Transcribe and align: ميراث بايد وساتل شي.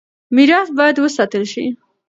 ميراث 0.35 0.69
بايد 0.77 0.97
وساتل 1.03 1.43
شي. 1.51 1.65